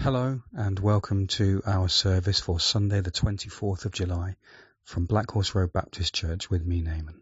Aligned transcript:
Hello 0.00 0.40
and 0.54 0.78
welcome 0.78 1.26
to 1.26 1.60
our 1.66 1.88
service 1.88 2.38
for 2.38 2.60
Sunday 2.60 3.00
the 3.00 3.10
24th 3.10 3.84
of 3.84 3.90
July 3.90 4.36
from 4.84 5.06
Black 5.06 5.28
Horse 5.32 5.56
Road 5.56 5.72
Baptist 5.72 6.14
Church 6.14 6.48
with 6.48 6.64
me, 6.64 6.82
Naaman. 6.82 7.20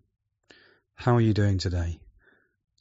How 0.95 1.17
are 1.17 1.21
you 1.23 1.33
doing 1.33 1.57
today? 1.57 1.99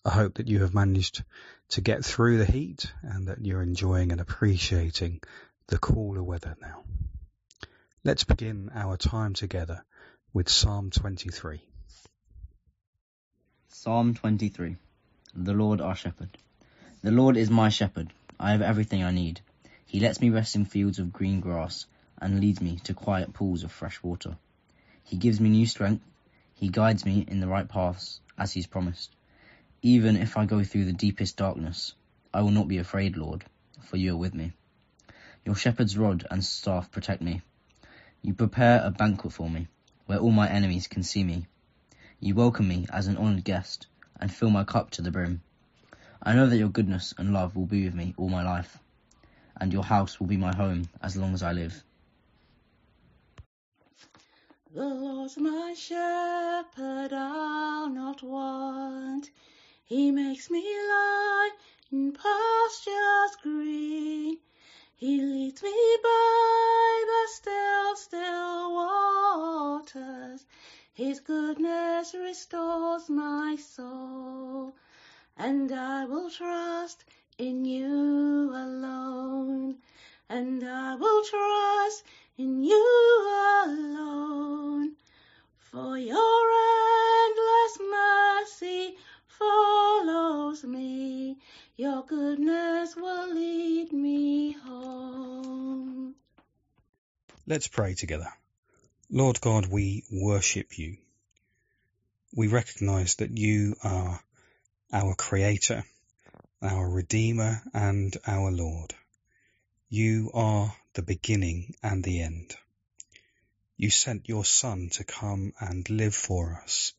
I 0.03 0.09
hope 0.09 0.33
that 0.33 0.49
you 0.49 0.63
have 0.63 0.73
managed 0.73 1.23
to 1.69 1.81
get 1.81 2.03
through 2.03 2.39
the 2.39 2.45
heat 2.45 2.91
and 3.03 3.29
that 3.29 3.45
you're 3.45 3.61
enjoying 3.61 4.11
and 4.11 4.19
appreciating 4.19 5.21
the 5.67 5.77
cooler 5.77 6.21
weather 6.21 6.57
now. 6.61 6.83
Let's 8.03 8.25
begin 8.25 8.71
our 8.75 8.97
time 8.97 9.33
together 9.33 9.85
with 10.33 10.49
Psalm 10.49 10.91
23. 10.91 11.61
Psalm 13.69 14.13
23 14.13 14.75
The 15.35 15.53
Lord 15.53 15.79
our 15.79 15.95
Shepherd. 15.95 16.37
The 17.01 17.11
Lord 17.11 17.37
is 17.37 17.49
my 17.49 17.69
shepherd. 17.69 18.11
I 18.37 18.51
have 18.51 18.61
everything 18.61 19.01
I 19.01 19.11
need. 19.11 19.39
He 19.95 20.01
lets 20.01 20.19
me 20.19 20.29
rest 20.29 20.57
in 20.57 20.65
fields 20.65 20.99
of 20.99 21.13
green 21.13 21.39
grass 21.39 21.85
and 22.17 22.41
leads 22.41 22.59
me 22.59 22.79
to 22.83 22.93
quiet 22.93 23.31
pools 23.31 23.63
of 23.63 23.71
fresh 23.71 24.03
water. 24.03 24.35
He 25.05 25.15
gives 25.15 25.39
me 25.39 25.47
new 25.47 25.65
strength. 25.65 26.03
He 26.53 26.67
guides 26.67 27.05
me 27.05 27.23
in 27.25 27.39
the 27.39 27.47
right 27.47 27.65
paths 27.65 28.19
as 28.37 28.51
he's 28.51 28.67
promised. 28.67 29.15
Even 29.81 30.17
if 30.17 30.35
I 30.35 30.47
go 30.47 30.65
through 30.65 30.83
the 30.83 30.91
deepest 30.91 31.37
darkness, 31.37 31.93
I 32.33 32.41
will 32.41 32.51
not 32.51 32.67
be 32.67 32.77
afraid, 32.77 33.15
Lord, 33.15 33.45
for 33.83 33.95
you 33.95 34.15
are 34.15 34.17
with 34.17 34.33
me. 34.33 34.51
Your 35.45 35.55
shepherd's 35.55 35.97
rod 35.97 36.27
and 36.29 36.43
staff 36.43 36.91
protect 36.91 37.21
me. 37.21 37.41
You 38.21 38.33
prepare 38.33 38.81
a 38.83 38.91
banquet 38.91 39.31
for 39.31 39.49
me, 39.49 39.69
where 40.07 40.19
all 40.19 40.31
my 40.31 40.49
enemies 40.49 40.87
can 40.89 41.03
see 41.03 41.23
me. 41.23 41.47
You 42.19 42.35
welcome 42.35 42.67
me 42.67 42.85
as 42.91 43.07
an 43.07 43.15
honoured 43.15 43.45
guest, 43.45 43.87
and 44.19 44.29
fill 44.29 44.49
my 44.49 44.65
cup 44.65 44.91
to 44.91 45.01
the 45.01 45.11
brim. 45.11 45.41
I 46.21 46.33
know 46.33 46.47
that 46.47 46.57
your 46.57 46.67
goodness 46.67 47.13
and 47.17 47.31
love 47.31 47.55
will 47.55 47.65
be 47.65 47.85
with 47.85 47.95
me 47.95 48.13
all 48.17 48.27
my 48.27 48.43
life, 48.43 48.77
and 49.59 49.73
your 49.73 49.83
house 49.83 50.19
will 50.19 50.27
be 50.27 50.37
my 50.37 50.55
home 50.55 50.87
as 51.01 51.15
long 51.15 51.33
as 51.33 51.43
I 51.43 51.51
live. 51.51 51.83
The 54.73 54.85
Lord's 54.85 55.37
my 55.37 55.73
shepherd, 55.77 57.13
I'll 57.13 57.89
not 57.89 58.21
want. 58.21 59.29
He 59.85 60.11
makes 60.11 60.49
me 60.49 60.61
lie 60.61 61.51
in 61.91 62.11
pastures 62.11 63.37
green. 63.41 64.37
He 64.95 65.21
leads 65.21 65.63
me 65.63 65.74
your 91.77 92.05
goodness 92.05 92.95
will 92.95 93.33
lead 93.33 93.91
me 93.91 94.53
home. 94.53 96.15
Let's 97.45 97.67
pray 97.67 97.95
together. 97.95 98.31
Lord 99.09 99.41
God, 99.41 99.65
we 99.67 100.03
worship 100.09 100.77
you. 100.77 100.97
We 102.33 102.47
recognize 102.47 103.15
that 103.15 103.37
you 103.37 103.75
are 103.83 104.19
our 104.93 105.15
creator, 105.15 105.83
our 106.61 106.89
redeemer 106.89 107.61
and 107.73 108.15
our 108.25 108.51
Lord. 108.51 108.93
You 109.89 110.31
are 110.33 110.73
the 110.93 111.03
beginning 111.03 111.75
and 111.83 112.03
the 112.03 112.21
end. 112.21 112.55
You 113.75 113.89
sent 113.89 114.29
your 114.29 114.45
Son 114.45 114.89
to 114.93 115.03
come 115.03 115.51
and 115.59 115.89
live 115.89 116.15
for 116.15 116.61
us 116.63 116.93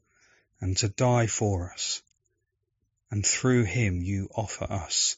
and 0.60 0.76
to 0.78 0.88
die 0.88 1.26
for 1.26 1.72
us. 1.72 2.02
And 3.10 3.24
through 3.24 3.64
him 3.64 4.02
you 4.02 4.28
offer 4.34 4.64
us 4.64 5.16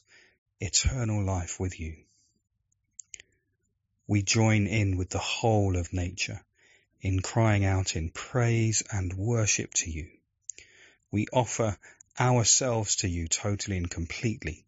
eternal 0.59 1.23
life 1.23 1.59
with 1.59 1.79
you. 1.79 1.95
We 4.07 4.21
join 4.21 4.67
in 4.67 4.97
with 4.97 5.09
the 5.09 5.19
whole 5.19 5.77
of 5.77 5.93
nature 5.93 6.43
in 7.01 7.21
crying 7.21 7.65
out 7.65 7.95
in 7.95 8.09
praise 8.09 8.83
and 8.91 9.13
worship 9.13 9.73
to 9.75 9.89
you. 9.89 10.09
We 11.11 11.27
offer 11.31 11.77
ourselves 12.19 12.97
to 12.97 13.07
you 13.07 13.27
totally 13.27 13.77
and 13.77 13.89
completely 13.89 14.65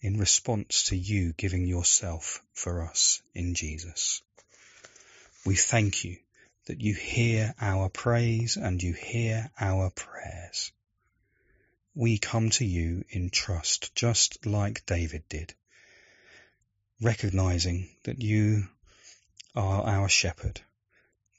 in 0.00 0.18
response 0.18 0.84
to 0.84 0.96
you 0.96 1.32
giving 1.34 1.66
yourself 1.66 2.42
for 2.54 2.82
us 2.82 3.20
in 3.34 3.54
Jesus. 3.54 4.22
We 5.44 5.56
thank 5.56 6.04
you 6.04 6.16
that 6.66 6.80
you 6.80 6.94
hear 6.94 7.54
our 7.60 7.88
praise 7.88 8.56
and 8.56 8.82
you 8.82 8.92
hear 8.92 9.50
our 9.58 9.90
prayers. 9.90 10.72
We 11.94 12.18
come 12.18 12.50
to 12.50 12.64
you 12.64 13.04
in 13.10 13.30
trust, 13.30 13.94
just 13.96 14.46
like 14.46 14.86
David 14.86 15.28
did, 15.28 15.54
recognizing 17.00 17.90
that 18.04 18.20
you 18.20 18.68
are 19.56 19.82
our 19.82 20.08
shepherd, 20.08 20.60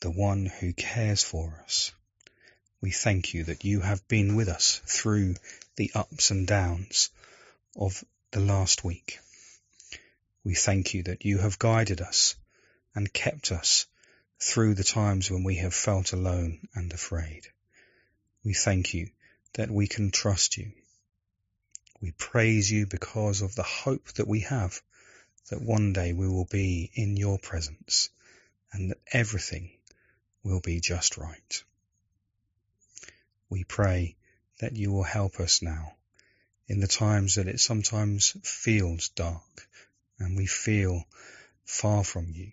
the 0.01 0.11
one 0.11 0.47
who 0.47 0.73
cares 0.73 1.23
for 1.23 1.61
us. 1.63 1.93
We 2.81 2.91
thank 2.91 3.33
you 3.33 3.45
that 3.45 3.63
you 3.63 3.79
have 3.79 4.05
been 4.09 4.35
with 4.35 4.49
us 4.49 4.81
through 4.85 5.35
the 5.77 5.89
ups 5.95 6.31
and 6.31 6.45
downs 6.45 7.11
of 7.77 8.03
the 8.31 8.41
last 8.41 8.83
week. 8.83 9.19
We 10.43 10.55
thank 10.55 10.93
you 10.93 11.03
that 11.03 11.23
you 11.23 11.37
have 11.37 11.59
guided 11.59 12.01
us 12.01 12.35
and 12.93 13.13
kept 13.13 13.53
us 13.53 13.85
through 14.39 14.73
the 14.73 14.83
times 14.83 15.31
when 15.31 15.45
we 15.45 15.55
have 15.57 15.73
felt 15.73 16.11
alone 16.11 16.67
and 16.73 16.91
afraid. 16.91 17.47
We 18.43 18.53
thank 18.53 18.93
you 18.93 19.11
that 19.53 19.69
we 19.69 19.87
can 19.87 20.11
trust 20.11 20.57
you. 20.57 20.71
We 22.01 22.11
praise 22.11 22.71
you 22.71 22.87
because 22.87 23.41
of 23.41 23.55
the 23.55 23.63
hope 23.63 24.07
that 24.13 24.27
we 24.27 24.41
have 24.41 24.81
that 25.49 25.61
one 25.61 25.93
day 25.93 26.13
we 26.13 26.27
will 26.27 26.47
be 26.49 26.89
in 26.93 27.17
your 27.17 27.37
presence 27.37 28.09
and 28.71 28.91
that 28.91 28.99
everything 29.11 29.71
will 30.43 30.61
be 30.61 30.79
just 30.79 31.17
right. 31.17 31.63
We 33.49 33.63
pray 33.63 34.15
that 34.59 34.75
you 34.75 34.91
will 34.91 35.03
help 35.03 35.39
us 35.39 35.61
now 35.61 35.93
in 36.67 36.79
the 36.79 36.87
times 36.87 37.35
that 37.35 37.47
it 37.47 37.59
sometimes 37.59 38.35
feels 38.43 39.09
dark 39.09 39.67
and 40.19 40.37
we 40.37 40.45
feel 40.45 41.03
far 41.65 42.03
from 42.03 42.27
you, 42.29 42.51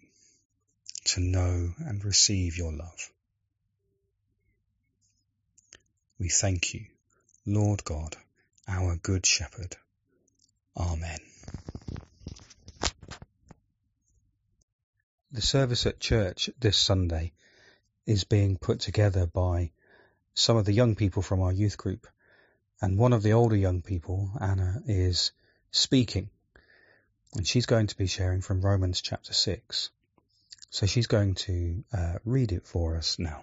to 1.05 1.21
know 1.21 1.73
and 1.79 2.05
receive 2.05 2.57
your 2.57 2.73
love. 2.73 3.13
We 6.19 6.29
thank 6.29 6.75
you, 6.75 6.87
Lord 7.47 7.85
God, 7.85 8.17
our 8.67 8.97
good 8.97 9.25
shepherd. 9.25 9.77
Amen. 10.77 11.19
The 15.31 15.43
service 15.43 15.87
at 15.87 16.01
church 16.01 16.51
this 16.59 16.77
Sunday 16.77 17.33
is 18.05 18.25
being 18.25 18.57
put 18.57 18.81
together 18.81 19.27
by 19.27 19.71
some 20.35 20.57
of 20.57 20.65
the 20.65 20.73
young 20.73 20.97
people 20.97 21.23
from 21.23 21.41
our 21.41 21.53
youth 21.53 21.77
group 21.77 22.07
and 22.81 22.99
one 22.99 23.13
of 23.13 23.23
the 23.23 23.33
older 23.33 23.57
young 23.57 23.83
people, 23.83 24.31
Anna, 24.41 24.83
is 24.87 25.33
speaking. 25.71 26.31
And 27.35 27.47
she's 27.47 27.67
going 27.67 27.89
to 27.89 27.97
be 27.97 28.07
sharing 28.07 28.41
from 28.41 28.61
Romans 28.61 29.01
chapter 29.01 29.33
6. 29.33 29.91
So 30.71 30.87
she's 30.87 31.07
going 31.07 31.35
to 31.47 31.85
uh, 31.93 32.19
read 32.25 32.53
it 32.53 32.67
for 32.67 32.97
us 32.97 33.19
now. 33.19 33.43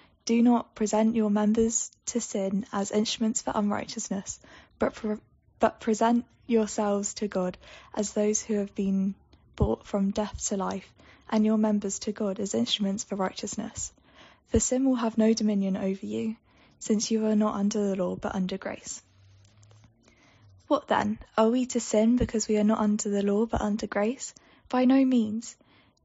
Do 0.25 0.41
not 0.41 0.75
present 0.75 1.15
your 1.15 1.29
members 1.29 1.91
to 2.07 2.21
sin 2.21 2.65
as 2.71 2.91
instruments 2.91 3.41
for 3.41 3.53
unrighteousness, 3.55 4.39
but, 4.77 4.93
pre- 4.93 5.17
but 5.59 5.79
present 5.79 6.25
yourselves 6.45 7.13
to 7.15 7.27
God 7.27 7.57
as 7.93 8.13
those 8.13 8.41
who 8.41 8.55
have 8.55 8.75
been 8.75 9.15
brought 9.55 9.85
from 9.85 10.11
death 10.11 10.47
to 10.47 10.57
life, 10.57 10.93
and 11.29 11.45
your 11.45 11.57
members 11.57 11.99
to 11.99 12.11
God 12.11 12.39
as 12.39 12.53
instruments 12.53 13.03
for 13.03 13.15
righteousness. 13.15 13.91
For 14.49 14.59
sin 14.59 14.85
will 14.85 14.95
have 14.95 15.17
no 15.17 15.33
dominion 15.33 15.77
over 15.77 16.05
you, 16.05 16.35
since 16.79 17.09
you 17.09 17.25
are 17.25 17.35
not 17.35 17.55
under 17.55 17.89
the 17.89 17.95
law 17.95 18.15
but 18.15 18.35
under 18.35 18.57
grace. 18.57 19.01
What 20.67 20.87
then? 20.87 21.19
Are 21.37 21.49
we 21.49 21.65
to 21.67 21.79
sin 21.79 22.15
because 22.15 22.47
we 22.47 22.57
are 22.57 22.63
not 22.63 22.79
under 22.79 23.09
the 23.09 23.23
law 23.23 23.45
but 23.45 23.61
under 23.61 23.87
grace? 23.87 24.33
By 24.69 24.85
no 24.85 25.03
means. 25.03 25.55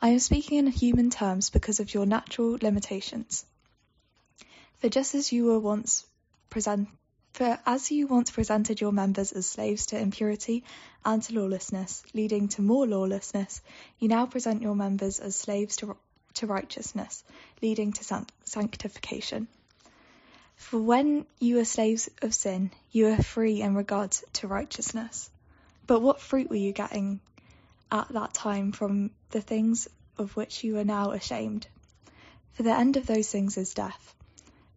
I 0.00 0.10
am 0.10 0.18
speaking 0.18 0.58
in 0.58 0.66
human 0.66 1.08
terms 1.08 1.48
because 1.48 1.80
of 1.80 1.94
your 1.94 2.04
natural 2.04 2.58
limitations. 2.60 3.46
For 4.78 4.90
just 4.90 5.14
as 5.14 5.32
you 5.32 5.46
were 5.46 5.58
once 5.58 6.04
present, 6.50 6.88
for 7.32 7.58
as 7.64 7.90
you 7.90 8.06
once 8.06 8.30
presented 8.30 8.80
your 8.80 8.92
members 8.92 9.32
as 9.32 9.46
slaves 9.46 9.86
to 9.86 9.98
impurity 9.98 10.64
and 11.04 11.22
to 11.22 11.34
lawlessness, 11.34 12.02
leading 12.12 12.48
to 12.48 12.62
more 12.62 12.86
lawlessness, 12.86 13.62
you 13.98 14.08
now 14.08 14.26
present 14.26 14.62
your 14.62 14.76
members 14.76 15.18
as 15.18 15.34
slaves 15.34 15.76
to, 15.76 15.96
to 16.34 16.46
righteousness, 16.46 17.24
leading 17.62 17.92
to 17.92 18.24
sanctification. 18.44 19.48
For 20.56 20.78
when 20.78 21.26
you 21.40 21.56
were 21.56 21.64
slaves 21.64 22.10
of 22.20 22.34
sin, 22.34 22.70
you 22.90 23.06
were 23.06 23.22
free 23.22 23.62
in 23.62 23.74
regard 23.74 24.12
to 24.34 24.46
righteousness. 24.46 25.30
But 25.86 26.00
what 26.00 26.20
fruit 26.20 26.50
were 26.50 26.56
you 26.56 26.72
getting 26.72 27.20
at 27.90 28.08
that 28.08 28.34
time 28.34 28.72
from 28.72 29.10
the 29.30 29.40
things 29.40 29.88
of 30.18 30.36
which 30.36 30.64
you 30.64 30.78
are 30.78 30.84
now 30.84 31.12
ashamed. 31.12 31.66
For 32.52 32.62
the 32.62 32.76
end 32.76 32.96
of 32.96 33.06
those 33.06 33.30
things 33.30 33.56
is 33.56 33.74
death. 33.74 34.14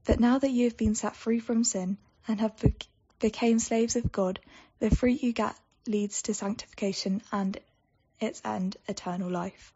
But 0.06 0.20
now 0.20 0.40
that 0.40 0.52
you 0.52 0.66
have 0.66 0.78
been 0.78 0.96
set 0.96 1.16
free 1.16 1.40
from 1.40 1.64
sin 1.64 1.98
and 2.28 2.40
have 2.40 2.58
be- 2.60 2.76
became 3.20 3.60
slaves 3.60 3.96
of 3.96 4.12
God, 4.12 4.40
the 4.80 4.90
fruit 4.90 5.24
you 5.24 5.34
get 5.34 5.56
leads 5.88 6.22
to 6.24 6.34
sanctification 6.34 7.22
and 7.32 7.60
its 8.20 8.42
end, 8.44 8.78
eternal 8.88 9.30
life. 9.30 9.74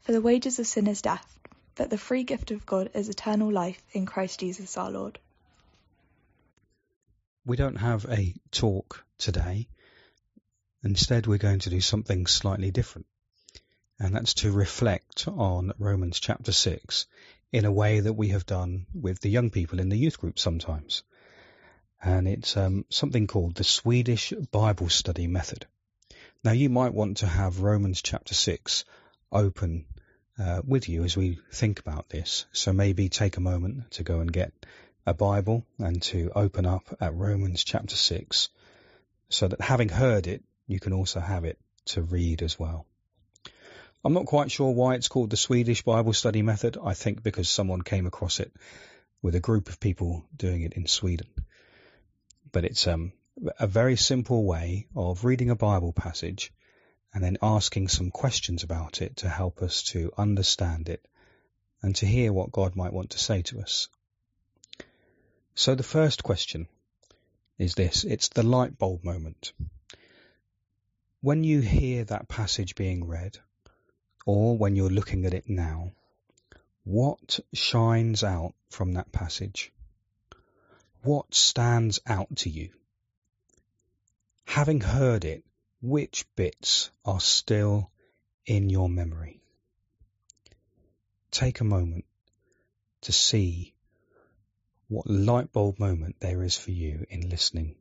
For 0.00 0.12
the 0.12 0.20
wages 0.20 0.58
of 0.58 0.66
sin 0.66 0.86
is 0.86 1.02
death, 1.02 1.38
but 1.74 1.90
the 1.90 1.98
free 1.98 2.24
gift 2.24 2.50
of 2.50 2.66
God 2.66 2.90
is 2.94 3.08
eternal 3.08 3.50
life 3.50 3.82
in 3.92 4.06
Christ 4.06 4.40
Jesus 4.40 4.76
our 4.76 4.90
Lord. 4.90 5.18
We 7.44 7.56
don't 7.56 7.76
have 7.76 8.06
a 8.08 8.34
talk 8.50 9.04
today. 9.18 9.68
Instead, 10.82 11.26
we're 11.26 11.38
going 11.38 11.58
to 11.60 11.70
do 11.70 11.80
something 11.80 12.26
slightly 12.26 12.70
different. 12.70 13.06
And 13.98 14.14
that's 14.14 14.34
to 14.34 14.50
reflect 14.50 15.28
on 15.28 15.72
Romans 15.78 16.18
chapter 16.20 16.52
6 16.52 17.06
in 17.52 17.64
a 17.64 17.72
way 17.72 18.00
that 18.00 18.14
we 18.14 18.28
have 18.28 18.46
done 18.46 18.86
with 18.94 19.20
the 19.20 19.28
young 19.28 19.50
people 19.50 19.78
in 19.78 19.90
the 19.90 19.98
youth 19.98 20.18
group 20.18 20.38
sometimes. 20.38 21.02
And 22.02 22.26
it's 22.26 22.56
um, 22.56 22.86
something 22.88 23.26
called 23.26 23.56
the 23.56 23.64
Swedish 23.64 24.32
Bible 24.50 24.88
Study 24.88 25.26
Method. 25.26 25.66
Now, 26.42 26.52
you 26.52 26.70
might 26.70 26.94
want 26.94 27.18
to 27.18 27.26
have 27.26 27.60
Romans 27.60 28.00
chapter 28.00 28.32
6 28.32 28.86
open 29.30 29.84
uh, 30.38 30.62
with 30.66 30.88
you 30.88 31.04
as 31.04 31.14
we 31.14 31.38
think 31.52 31.80
about 31.80 32.08
this. 32.08 32.46
So 32.52 32.72
maybe 32.72 33.10
take 33.10 33.36
a 33.36 33.42
moment 33.42 33.90
to 33.92 34.02
go 34.02 34.20
and 34.20 34.32
get 34.32 34.52
a 35.04 35.12
Bible 35.12 35.66
and 35.78 36.00
to 36.04 36.32
open 36.34 36.64
up 36.64 36.96
at 37.00 37.14
Romans 37.14 37.64
chapter 37.64 37.96
6 37.96 38.48
so 39.28 39.48
that 39.48 39.60
having 39.60 39.90
heard 39.90 40.26
it, 40.26 40.42
you 40.70 40.78
can 40.78 40.92
also 40.92 41.18
have 41.18 41.44
it 41.44 41.58
to 41.84 42.00
read 42.00 42.42
as 42.42 42.56
well. 42.56 42.86
I'm 44.04 44.12
not 44.12 44.26
quite 44.26 44.52
sure 44.52 44.70
why 44.70 44.94
it's 44.94 45.08
called 45.08 45.30
the 45.30 45.36
Swedish 45.36 45.82
Bible 45.82 46.12
study 46.12 46.42
method. 46.42 46.78
I 46.82 46.94
think 46.94 47.24
because 47.24 47.50
someone 47.50 47.82
came 47.82 48.06
across 48.06 48.38
it 48.38 48.52
with 49.20 49.34
a 49.34 49.40
group 49.40 49.68
of 49.68 49.80
people 49.80 50.24
doing 50.34 50.62
it 50.62 50.74
in 50.74 50.86
Sweden. 50.86 51.26
But 52.52 52.64
it's 52.64 52.86
um, 52.86 53.12
a 53.58 53.66
very 53.66 53.96
simple 53.96 54.44
way 54.44 54.86
of 54.94 55.24
reading 55.24 55.50
a 55.50 55.56
Bible 55.56 55.92
passage 55.92 56.52
and 57.12 57.24
then 57.24 57.38
asking 57.42 57.88
some 57.88 58.12
questions 58.12 58.62
about 58.62 59.02
it 59.02 59.16
to 59.16 59.28
help 59.28 59.62
us 59.62 59.82
to 59.94 60.12
understand 60.16 60.88
it 60.88 61.04
and 61.82 61.96
to 61.96 62.06
hear 62.06 62.32
what 62.32 62.52
God 62.52 62.76
might 62.76 62.92
want 62.92 63.10
to 63.10 63.18
say 63.18 63.42
to 63.42 63.60
us. 63.60 63.88
So 65.56 65.74
the 65.74 65.82
first 65.82 66.22
question 66.22 66.68
is 67.58 67.74
this. 67.74 68.04
It's 68.04 68.28
the 68.28 68.44
light 68.44 68.78
bulb 68.78 69.02
moment 69.02 69.52
when 71.22 71.44
you 71.44 71.60
hear 71.60 72.04
that 72.04 72.28
passage 72.28 72.74
being 72.74 73.06
read, 73.06 73.38
or 74.24 74.56
when 74.56 74.74
you're 74.74 74.88
looking 74.88 75.26
at 75.26 75.34
it 75.34 75.48
now, 75.48 75.92
what 76.84 77.38
shines 77.52 78.24
out 78.24 78.54
from 78.70 78.94
that 78.94 79.12
passage? 79.12 79.70
What 81.02 81.34
stands 81.34 82.00
out 82.06 82.34
to 82.36 82.50
you? 82.50 82.70
Having 84.44 84.80
heard 84.80 85.24
it, 85.24 85.44
which 85.82 86.26
bits 86.36 86.90
are 87.04 87.20
still 87.20 87.90
in 88.46 88.70
your 88.70 88.88
memory? 88.88 89.40
Take 91.30 91.60
a 91.60 91.64
moment 91.64 92.04
to 93.02 93.12
see 93.12 93.74
what 94.88 95.06
light 95.06 95.52
bulb 95.52 95.78
moment 95.78 96.16
there 96.20 96.42
is 96.42 96.56
for 96.56 96.70
you 96.70 97.06
in 97.08 97.28
listening 97.28 97.76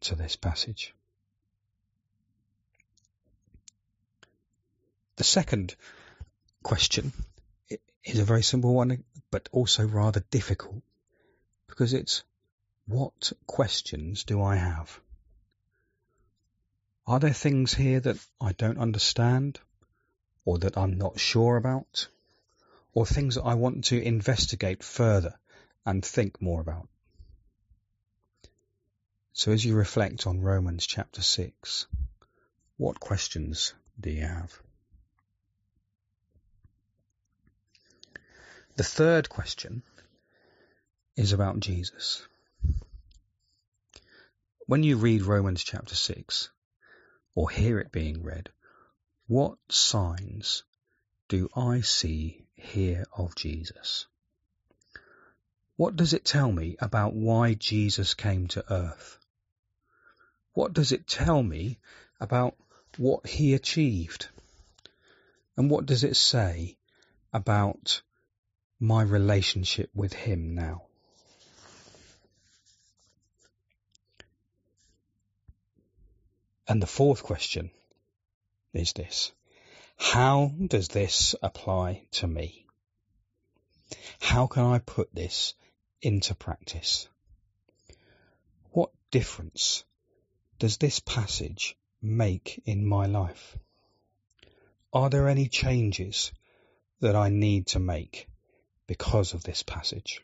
to 0.00 0.14
this 0.14 0.36
passage. 0.36 0.94
The 5.16 5.24
second 5.24 5.74
question 6.62 7.12
is 8.04 8.18
a 8.18 8.24
very 8.24 8.42
simple 8.42 8.74
one, 8.74 9.02
but 9.30 9.48
also 9.50 9.86
rather 9.86 10.20
difficult 10.30 10.82
because 11.66 11.94
it's 11.94 12.22
what 12.86 13.32
questions 13.46 14.24
do 14.24 14.42
I 14.42 14.56
have? 14.56 15.00
Are 17.06 17.18
there 17.18 17.32
things 17.32 17.72
here 17.72 18.00
that 18.00 18.18
I 18.40 18.52
don't 18.52 18.78
understand 18.78 19.58
or 20.44 20.58
that 20.58 20.76
I'm 20.76 20.98
not 20.98 21.18
sure 21.18 21.56
about 21.56 22.08
or 22.92 23.06
things 23.06 23.36
that 23.36 23.44
I 23.44 23.54
want 23.54 23.84
to 23.86 24.02
investigate 24.02 24.82
further 24.82 25.38
and 25.84 26.04
think 26.04 26.42
more 26.42 26.60
about? 26.60 26.88
So 29.32 29.52
as 29.52 29.64
you 29.64 29.74
reflect 29.74 30.26
on 30.26 30.40
Romans 30.40 30.86
chapter 30.86 31.22
6, 31.22 31.86
what 32.76 33.00
questions 33.00 33.72
do 34.00 34.10
you 34.10 34.22
have? 34.22 34.60
The 38.76 38.84
third 38.84 39.30
question 39.30 39.82
is 41.16 41.32
about 41.32 41.60
Jesus. 41.60 42.22
When 44.66 44.82
you 44.82 44.98
read 44.98 45.22
Romans 45.22 45.64
chapter 45.64 45.94
6 45.94 46.50
or 47.34 47.48
hear 47.48 47.78
it 47.78 47.90
being 47.90 48.22
read, 48.22 48.50
what 49.28 49.56
signs 49.70 50.62
do 51.28 51.48
I 51.56 51.80
see 51.80 52.44
here 52.54 53.06
of 53.16 53.34
Jesus? 53.34 54.04
What 55.76 55.96
does 55.96 56.12
it 56.12 56.26
tell 56.26 56.52
me 56.52 56.76
about 56.78 57.14
why 57.14 57.54
Jesus 57.54 58.12
came 58.12 58.46
to 58.48 58.70
earth? 58.70 59.18
What 60.52 60.74
does 60.74 60.92
it 60.92 61.06
tell 61.06 61.42
me 61.42 61.78
about 62.20 62.54
what 62.98 63.26
he 63.26 63.54
achieved? 63.54 64.28
And 65.56 65.70
what 65.70 65.86
does 65.86 66.04
it 66.04 66.16
say 66.16 66.76
about 67.32 68.02
my 68.78 69.02
relationship 69.02 69.90
with 69.94 70.12
Him 70.12 70.54
now. 70.54 70.82
And 76.68 76.82
the 76.82 76.86
fourth 76.86 77.22
question 77.22 77.70
is 78.74 78.92
this. 78.92 79.32
How 79.96 80.52
does 80.66 80.88
this 80.88 81.34
apply 81.42 82.06
to 82.12 82.26
me? 82.26 82.66
How 84.20 84.46
can 84.46 84.64
I 84.64 84.78
put 84.80 85.14
this 85.14 85.54
into 86.02 86.34
practice? 86.34 87.08
What 88.72 88.90
difference 89.10 89.84
does 90.58 90.76
this 90.76 90.98
passage 90.98 91.76
make 92.02 92.62
in 92.64 92.86
my 92.86 93.06
life? 93.06 93.56
Are 94.92 95.08
there 95.08 95.28
any 95.28 95.48
changes 95.48 96.32
that 97.00 97.14
I 97.14 97.28
need 97.28 97.68
to 97.68 97.78
make 97.78 98.26
because 98.86 99.34
of 99.34 99.44
this 99.44 99.62
passage? 99.62 100.22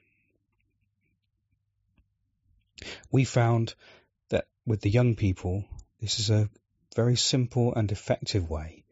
We 3.11 3.25
found 3.25 3.75
that 4.31 4.47
with 4.67 4.81
the 4.81 4.91
young 4.91 5.15
people, 5.15 5.65
this 6.01 6.19
is 6.19 6.31
a 6.31 6.51
very 6.95 7.17
simple 7.17 7.75
and 7.75 7.91
effective 7.91 8.49
way 8.49 8.85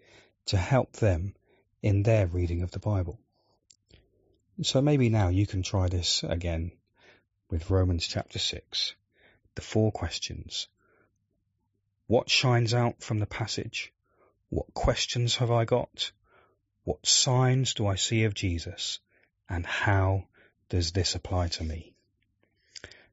to 0.47 0.57
help 0.57 0.93
them 0.95 1.35
in 1.83 2.03
their 2.03 2.27
reading 2.27 2.63
of 2.63 2.71
the 2.71 2.79
Bible. 2.79 3.19
So 4.63 4.83
maybe 4.83 5.09
now 5.09 5.29
you 5.29 5.47
can 5.47 5.63
try 5.63 5.89
this 5.89 6.23
again 6.23 6.73
with 7.49 7.71
Romans 7.71 8.07
chapter 8.07 8.39
6, 8.39 8.95
the 9.55 9.63
four 9.63 9.91
questions. 9.91 10.69
What 12.07 12.29
shines 12.29 12.75
out 12.75 13.03
from 13.03 13.19
the 13.19 13.27
passage? 13.27 13.93
What 14.49 14.75
questions 14.75 15.37
have 15.37 15.51
I 15.51 15.65
got? 15.65 16.13
What 16.85 17.07
signs 17.07 17.75
do 17.75 17.87
I 17.87 17.95
see 17.95 18.25
of 18.25 18.35
Jesus? 18.35 19.01
And 19.51 19.67
how 19.67 20.29
does 20.69 20.93
this 20.93 21.17
apply 21.17 21.49
to 21.49 21.65
me? 21.65 21.93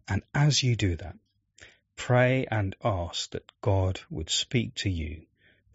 And 0.08 0.22
as 0.34 0.62
you 0.64 0.76
do 0.76 0.96
that, 0.96 1.18
pray 1.96 2.46
and 2.50 2.76
ask 2.84 3.32
that 3.32 3.52
God 3.62 4.00
would 4.10 4.30
speak 4.30 4.76
to 4.76 4.90
you 4.90 5.24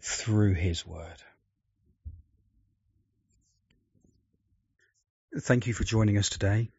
through 0.01 0.53
his 0.53 0.85
word. 0.85 1.21
Thank 5.37 5.67
you 5.67 5.73
for 5.73 5.83
joining 5.83 6.17
us 6.17 6.29
today. 6.29 6.71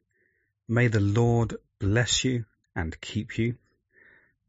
May 0.67 0.88
the 0.88 1.00
Lord 1.00 1.57
bless 1.79 2.25
you 2.25 2.47
and 2.75 2.99
keep 3.00 3.37
you. 3.37 3.59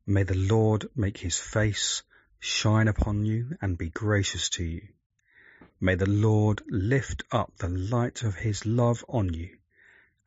May 0.08 0.24
the 0.24 0.38
Lord 0.38 0.88
make 0.96 1.18
his 1.18 1.38
face 1.38 2.04
shine 2.40 2.88
upon 2.88 3.26
you 3.26 3.58
and 3.62 3.78
be 3.78 3.90
gracious 3.90 4.50
to 4.52 4.64
you. 4.64 4.88
May 5.80 5.96
the 5.96 6.10
Lord 6.10 6.62
lift 6.68 7.24
up 7.32 7.58
the 7.58 7.70
light 7.70 8.24
of 8.24 8.36
his 8.36 8.66
love 8.66 9.06
on 9.08 9.34
you 9.34 9.58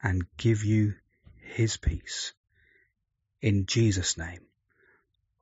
and 0.03 0.27
give 0.37 0.65
you 0.65 0.95
his 1.37 1.77
peace. 1.77 2.33
In 3.41 3.67
Jesus' 3.67 4.19
name, 4.19 4.41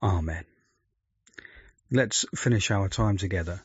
Amen. 0.02 0.44
Let's 1.90 2.26
finish 2.34 2.70
our 2.70 2.88
time 2.88 3.16
together 3.16 3.62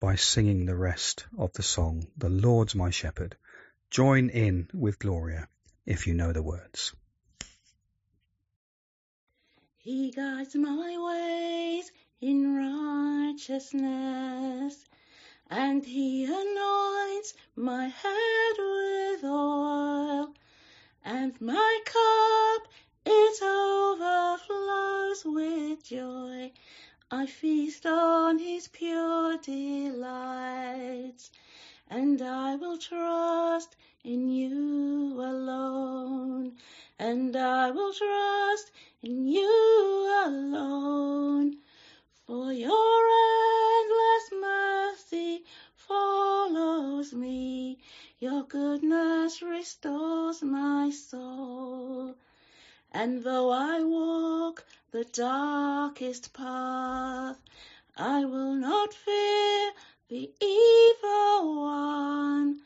by 0.00 0.16
singing 0.16 0.66
the 0.66 0.76
rest 0.76 1.26
of 1.38 1.52
the 1.52 1.62
song, 1.62 2.06
The 2.16 2.28
Lord's 2.28 2.74
My 2.74 2.90
Shepherd. 2.90 3.36
Join 3.90 4.30
in 4.30 4.68
with 4.72 4.98
Gloria 4.98 5.48
if 5.84 6.06
you 6.06 6.14
know 6.14 6.32
the 6.32 6.42
words. 6.42 6.94
He 9.78 10.10
guides 10.10 10.56
my 10.56 10.96
ways 10.98 11.92
in 12.20 12.56
righteousness, 12.56 14.84
and 15.76 15.84
he 15.84 16.24
anoints 16.24 17.34
my 17.54 17.88
head 17.88 18.56
with 18.56 19.22
oil, 19.24 20.32
and 21.04 21.38
my 21.38 21.80
cup 21.84 22.66
it 23.04 23.42
overflows 23.42 25.22
with 25.26 25.84
joy. 25.84 26.50
I 27.10 27.26
feast 27.26 27.84
on 27.84 28.38
his 28.38 28.68
pure 28.68 29.36
delights 29.36 31.30
and 31.90 32.22
I 32.22 32.56
will 32.56 32.78
trust 32.78 33.76
in 34.02 34.30
you 34.30 35.20
alone, 35.20 36.54
and 36.98 37.36
I 37.36 37.70
will 37.70 37.92
trust 37.92 38.70
in 39.02 39.28
you 39.28 39.44
alone. 40.24 40.35
And 52.98 53.22
though 53.22 53.50
I 53.50 53.82
walk 53.82 54.64
the 54.90 55.04
darkest 55.04 56.32
path, 56.32 57.36
I 57.94 58.24
will 58.24 58.54
not 58.54 58.94
fear 58.94 59.72
the 60.08 60.30
evil 60.40 61.60
one. 61.60 62.62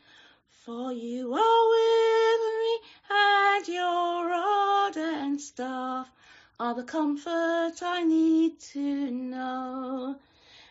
For 0.64 0.92
you 0.92 1.34
are 1.34 1.68
with 1.74 2.42
me, 2.60 2.78
and 3.10 3.66
your 3.66 4.28
rod 4.28 4.96
and 4.96 5.40
staff 5.40 6.12
are 6.60 6.74
the 6.76 6.84
comfort 6.84 7.82
I 7.82 8.04
need 8.04 8.60
to 8.74 9.10
know. 9.10 10.14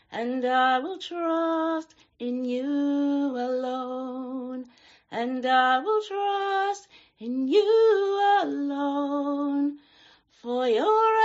And 0.10 0.46
I 0.46 0.80
will 0.80 1.00
trust 1.00 1.96
in 2.18 2.46
you 2.46 3.36
alone, 3.36 4.68
and 5.12 5.46
I 5.46 5.80
will 5.80 6.02
trust 6.02 6.88
in 7.20 7.48
you 7.48 8.40
alone. 8.42 9.78
For 10.42 10.68
your 10.68 11.16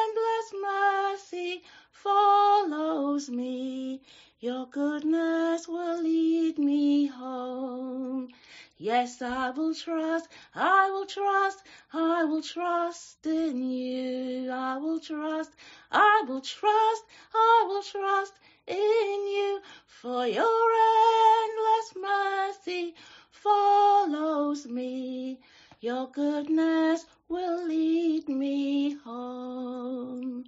endless 0.00 0.54
mercy 0.62 1.62
follows 1.92 3.28
me 3.28 4.00
your 4.40 4.66
goodness 4.66 5.66
will 5.66 6.00
lead 6.00 6.58
me 6.58 7.06
home. 7.06 8.28
Yes, 8.76 9.20
I 9.20 9.50
will 9.50 9.74
trust, 9.74 10.28
I 10.54 10.88
will 10.90 11.06
trust, 11.06 11.64
I 11.92 12.22
will 12.22 12.42
trust 12.42 13.26
in 13.26 13.68
you. 13.68 14.48
I 14.48 14.76
will 14.76 15.00
trust, 15.00 15.50
I 15.90 16.22
will 16.28 16.40
trust, 16.40 17.02
I 17.34 17.64
will 17.66 17.82
trust 17.82 18.34
in 18.68 18.76
you. 18.76 19.60
For 19.86 20.24
your 20.24 20.70
endless 21.42 21.94
mercy 21.96 22.94
follows 23.42 24.66
me. 24.66 25.38
Your 25.80 26.08
goodness 26.10 27.06
will 27.28 27.66
lead 27.66 28.28
me 28.28 28.94
home. 29.04 30.44